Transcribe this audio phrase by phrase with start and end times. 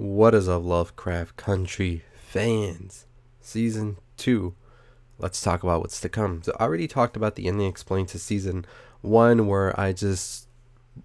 [0.00, 3.04] What is up, Lovecraft Country fans?
[3.42, 4.54] Season 2.
[5.18, 6.42] Let's talk about what's to come.
[6.42, 8.64] So, I already talked about the ending explained to season
[9.02, 10.48] 1, where I just,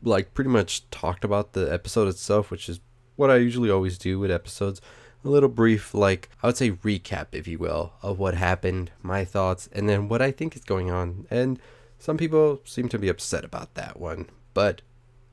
[0.01, 2.79] like, pretty much talked about the episode itself, which is
[3.17, 4.79] what I usually always do with episodes.
[5.25, 9.25] A little brief, like, I would say recap, if you will, of what happened, my
[9.25, 11.27] thoughts, and then what I think is going on.
[11.29, 11.59] And
[11.99, 14.83] some people seem to be upset about that one, but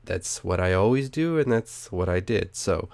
[0.03, 2.57] that's what I always do, and that's what I did.
[2.57, 2.89] So,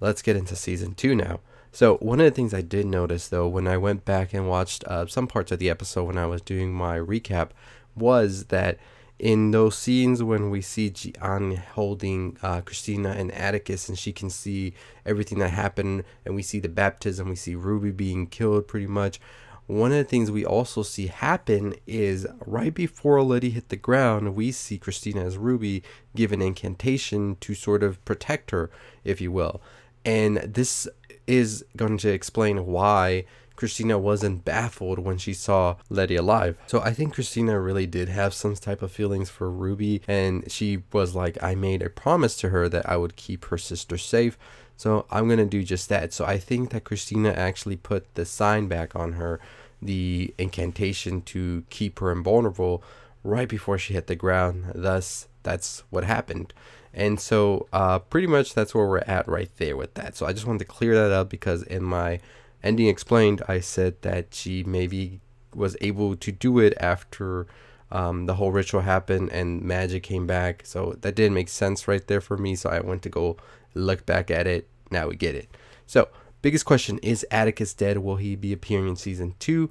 [0.00, 1.40] let's get into season two now.
[1.70, 4.84] So, one of the things I did notice though, when I went back and watched
[4.84, 7.50] uh, some parts of the episode when I was doing my recap,
[7.94, 8.78] was that
[9.18, 14.30] in those scenes when we see Ji-Ah holding uh, Christina and Atticus, and she can
[14.30, 18.86] see everything that happened, and we see the baptism, we see Ruby being killed pretty
[18.86, 19.20] much.
[19.66, 24.34] One of the things we also see happen is right before Letty hit the ground,
[24.34, 25.82] we see Christina as Ruby
[26.16, 28.70] give an incantation to sort of protect her,
[29.04, 29.60] if you will.
[30.08, 30.88] And this
[31.26, 33.26] is going to explain why
[33.56, 36.56] Christina wasn't baffled when she saw Letty alive.
[36.66, 40.82] So I think Christina really did have some type of feelings for Ruby, and she
[40.94, 44.38] was like, I made a promise to her that I would keep her sister safe.
[44.78, 46.14] So I'm going to do just that.
[46.14, 49.40] So I think that Christina actually put the sign back on her,
[49.82, 52.82] the incantation to keep her invulnerable
[53.22, 54.72] right before she hit the ground.
[54.74, 56.54] Thus, that's what happened.
[56.94, 60.16] And so, uh, pretty much that's where we're at right there with that.
[60.16, 62.20] So I just wanted to clear that up because in my
[62.62, 65.20] ending explained, I said that she maybe
[65.54, 67.46] was able to do it after
[67.90, 70.62] um, the whole ritual happened and magic came back.
[70.64, 72.54] So that didn't make sense right there for me.
[72.54, 73.36] So I went to go
[73.74, 74.68] look back at it.
[74.90, 75.48] Now we get it.
[75.86, 76.08] So,
[76.42, 77.98] biggest question is Atticus dead?
[77.98, 79.70] Will he be appearing in season two?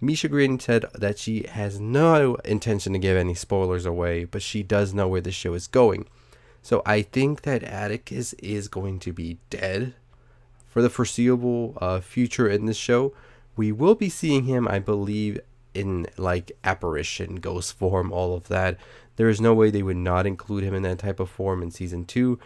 [0.00, 4.62] Misha Green said that she has no intention to give any spoilers away, but she
[4.62, 6.06] does know where the show is going.
[6.68, 9.94] So I think that Atticus is going to be dead
[10.66, 13.14] for the foreseeable uh, future in this show.
[13.56, 15.40] We will be seeing him, I believe,
[15.72, 18.76] in like apparition, ghost form, all of that.
[19.16, 21.70] There is no way they would not include him in that type of form in
[21.70, 22.38] season two.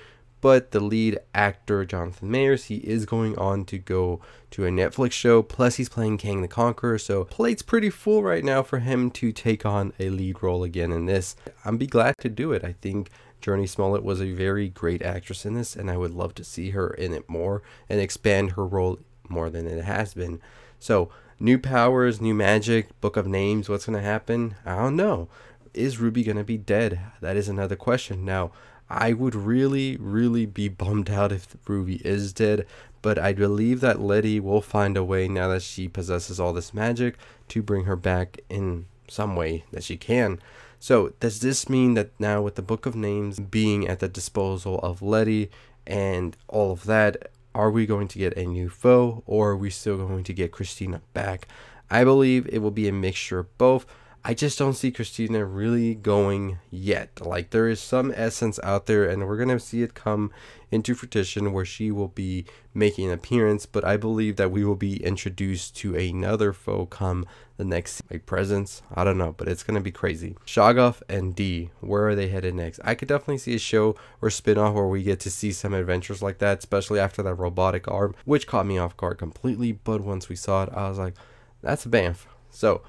[0.43, 4.21] But the lead actor, Jonathan Majors, he is going on to go
[4.51, 5.41] to a Netflix show.
[5.41, 6.99] Plus, he's playing Kang the Conqueror.
[6.99, 10.91] So, plate's pretty full right now for him to take on a lead role again
[10.91, 11.37] in this.
[11.65, 12.65] I'm be glad to do it.
[12.65, 13.09] I think
[13.41, 16.71] Jurnee Smollett was a very great actress in this, and I would love to see
[16.71, 18.99] her in it more and expand her role
[19.29, 20.41] more than it has been.
[20.81, 24.57] So, new powers, new magic, book of names, what's going to happen?
[24.67, 25.29] I don't know.
[25.73, 27.01] Is Ruby going to be dead?
[27.21, 28.25] That is another question.
[28.25, 28.51] Now,
[28.93, 32.67] I would really, really be bummed out if Ruby is dead,
[33.01, 36.75] but I believe that Letty will find a way now that she possesses all this
[36.75, 37.17] magic
[37.49, 40.41] to bring her back in some way that she can.
[40.79, 44.79] So, does this mean that now, with the Book of Names being at the disposal
[44.81, 45.51] of Letty
[45.87, 49.71] and all of that, are we going to get a new foe or are we
[49.71, 51.49] still going to get Christina back?
[51.91, 53.87] I believe it will be a mixture of both.
[54.25, 57.21] I just don't see Christina really going yet.
[57.21, 60.31] Like there is some essence out there, and we're gonna see it come
[60.71, 63.67] into fruition where she will be making an appearance.
[63.67, 68.25] But I believe that we will be introduced to another foe come the next like
[68.25, 68.81] presence.
[68.95, 70.37] I don't know, but it's gonna be crazy.
[70.47, 72.79] Shoggoth and Dee, where are they headed next?
[72.85, 76.23] I could definitely see a show or spin-off where we get to see some adventures
[76.23, 79.73] like that, especially after that robotic arm, which caught me off guard completely.
[79.73, 81.15] But once we saw it, I was like,
[81.61, 82.27] that's a bamf.
[82.49, 82.83] So.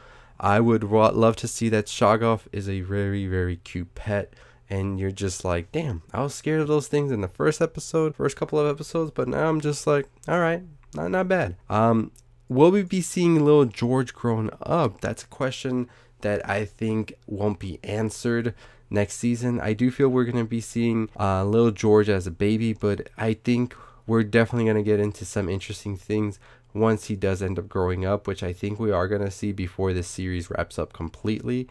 [0.43, 4.33] I would love to see that Shoggoth is a very, very cute pet.
[4.69, 8.13] And you're just like, damn, I was scared of those things in the first episode,
[8.13, 10.61] first couple of episodes, but now I'm just like, all right,
[10.93, 11.55] not, not bad.
[11.69, 12.11] Um,
[12.49, 14.99] will we be seeing little George grown up?
[14.99, 15.89] That's a question
[16.21, 18.53] that I think won't be answered
[18.89, 19.61] next season.
[19.61, 23.09] I do feel we're going to be seeing uh, little George as a baby, but
[23.17, 23.75] I think
[24.05, 26.37] we're definitely going to get into some interesting things
[26.73, 29.51] once he does end up growing up, which I think we are going to see
[29.51, 31.67] before this series wraps up completely.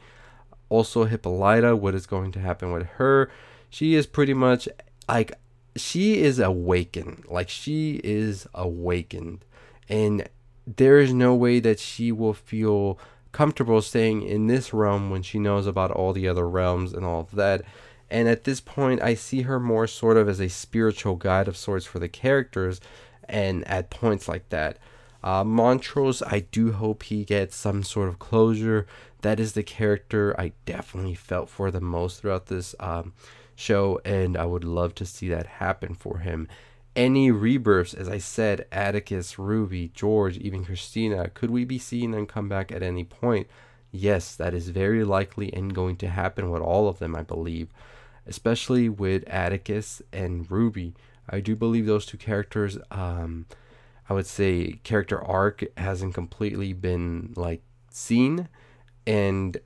[0.69, 3.31] Also, Hippolyta, what is going to happen with her?
[3.69, 4.69] She is pretty much
[5.09, 5.33] like
[5.77, 7.25] she is awakened.
[7.29, 9.45] Like she is awakened.
[9.89, 10.29] And
[10.67, 12.99] there is no way that she will feel
[13.33, 17.21] comfortable staying in this realm when she knows about all the other realms and all
[17.21, 17.63] of that.
[18.11, 21.57] And at this point, I see her more sort of as a spiritual guide of
[21.57, 22.81] sorts for the characters.
[23.25, 24.77] And at points like that,
[25.23, 28.87] uh, Montrose, I do hope he gets some sort of closure.
[29.21, 33.13] That is the character I definitely felt for the most throughout this um,
[33.55, 36.49] show, and I would love to see that happen for him.
[36.95, 42.27] Any rebirths, as I said, Atticus, Ruby, George, even Christina, could we be seeing them
[42.27, 43.47] come back at any point?
[43.91, 47.69] Yes, that is very likely and going to happen with all of them, I believe,
[48.27, 50.95] especially with Atticus and Ruby.
[51.31, 53.47] I do believe those two characters, um,
[54.09, 58.49] I would say, character arc hasn't completely been like seen
[59.07, 59.57] and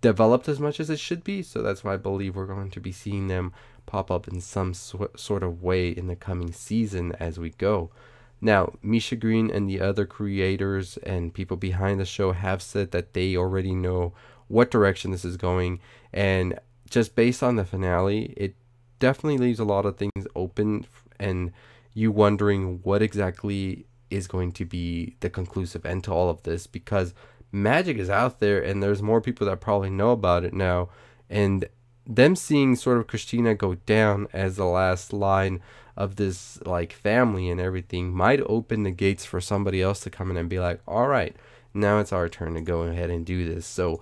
[0.00, 1.42] developed as much as it should be.
[1.42, 3.52] So that's why I believe we're going to be seeing them
[3.86, 7.90] pop up in some sw- sort of way in the coming season as we go.
[8.40, 13.12] Now, Misha Green and the other creators and people behind the show have said that
[13.12, 14.12] they already know
[14.46, 15.80] what direction this is going.
[16.12, 16.58] And
[16.88, 18.54] just based on the finale, it
[18.98, 20.86] definitely leaves a lot of things open
[21.18, 21.52] and
[21.98, 26.66] you wondering what exactly is going to be the conclusive end to all of this
[26.66, 27.12] because
[27.50, 30.88] magic is out there and there's more people that probably know about it now.
[31.28, 31.64] And
[32.06, 35.60] them seeing sort of Christina go down as the last line
[35.96, 40.30] of this like family and everything might open the gates for somebody else to come
[40.30, 41.34] in and be like, all right,
[41.74, 43.66] now it's our turn to go ahead and do this.
[43.66, 44.00] So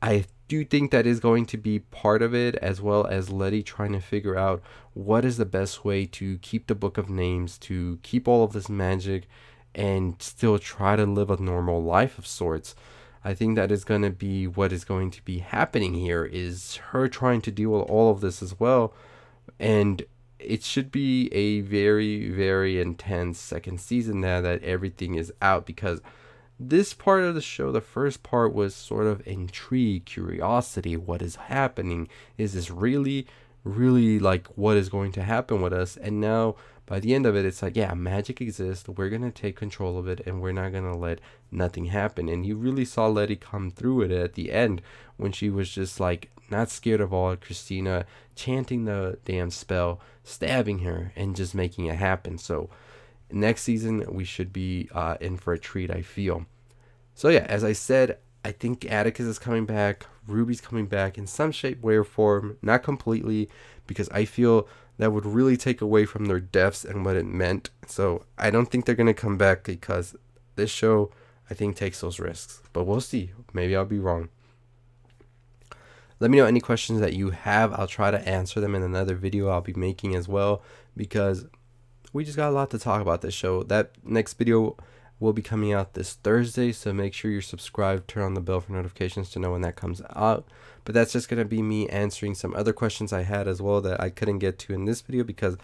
[0.00, 3.30] I do you think that is going to be part of it, as well as
[3.30, 4.60] Letty trying to figure out
[4.94, 8.52] what is the best way to keep the book of names, to keep all of
[8.52, 9.28] this magic,
[9.76, 12.74] and still try to live a normal life of sorts.
[13.24, 16.80] I think that is going to be what is going to be happening here is
[16.90, 18.92] her trying to deal with all of this as well
[19.60, 20.02] and
[20.38, 26.00] it should be a very very intense second season now that everything is out because
[26.62, 31.36] this part of the show the first part was sort of intrigue curiosity what is
[31.36, 33.26] happening is this really
[33.64, 36.54] really like what is going to happen with us and now
[36.90, 38.88] by the end of it, it's like, yeah, magic exists.
[38.88, 42.28] We're going to take control of it and we're not going to let nothing happen.
[42.28, 44.82] And you really saw Letty come through it at the end
[45.16, 50.80] when she was just like not scared of all Christina chanting the damn spell, stabbing
[50.80, 52.38] her, and just making it happen.
[52.38, 52.70] So
[53.30, 56.46] next season, we should be uh, in for a treat, I feel.
[57.20, 60.06] So, yeah, as I said, I think Atticus is coming back.
[60.26, 62.56] Ruby's coming back in some shape, way, or form.
[62.62, 63.50] Not completely,
[63.86, 67.68] because I feel that would really take away from their deaths and what it meant.
[67.86, 70.16] So I don't think they're to come back because
[70.56, 71.12] this show,
[71.50, 72.62] I think, takes those risks.
[72.72, 73.32] But we'll see.
[73.52, 74.30] Maybe I'll be wrong.
[76.20, 77.74] Let me know any questions that you have.
[77.74, 80.62] I'll try to answer them in another video I'll be making as well
[80.96, 81.44] because
[82.14, 83.62] we just got a lot to talk about this show.
[83.64, 84.78] That next video
[85.20, 88.60] will be coming out this Thursday, so make sure you're subscribed, turn on the bell
[88.60, 90.48] for notifications to know when that comes out.
[90.84, 93.82] But that's just going to be me answering some other questions I had as well
[93.82, 95.58] that I couldn't get to in this video because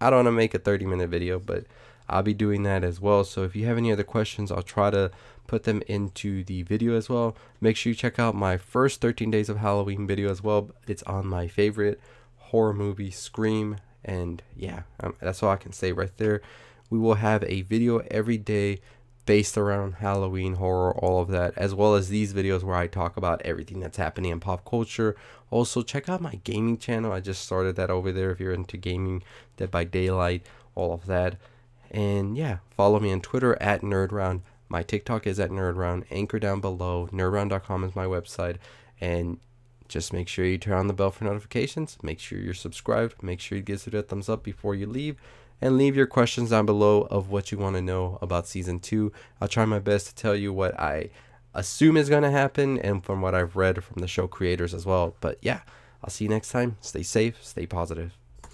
[0.00, 1.66] I don't want to make a 30 minute video, but
[2.08, 3.22] I'll be doing that as well.
[3.22, 5.10] So if you have any other questions, I'll try to
[5.46, 7.36] put them into the video as well.
[7.60, 10.70] Make sure you check out my first 13 days of Halloween video as well.
[10.86, 12.00] It's on my favorite
[12.36, 13.76] horror movie, Scream.
[14.04, 16.40] And yeah, um, that's all I can say right there.
[16.90, 18.80] We will have a video every day
[19.24, 23.16] based around Halloween, horror, all of that, as well as these videos where I talk
[23.16, 25.16] about everything that's happening in pop culture.
[25.50, 27.12] Also, check out my gaming channel.
[27.12, 29.22] I just started that over there if you're into gaming,
[29.56, 31.36] Dead by Daylight, all of that.
[31.90, 34.40] And yeah, follow me on Twitter at NerdRound.
[34.68, 36.04] My TikTok is at NerdRound.
[36.10, 37.08] Anchor down below.
[37.12, 38.56] NerdRound.com is my website.
[39.00, 39.38] And
[39.88, 41.98] just make sure you turn on the bell for notifications.
[42.02, 43.22] Make sure you're subscribed.
[43.22, 45.16] Make sure you give it a thumbs up before you leave
[45.60, 49.12] and leave your questions down below of what you want to know about season two.
[49.40, 51.10] I'll try my best to tell you what I
[51.54, 54.84] assume is going to happen and from what I've read from the show creators as
[54.84, 55.14] well.
[55.20, 55.60] But yeah,
[56.02, 56.76] I'll see you next time.
[56.80, 58.21] Stay safe, stay positive.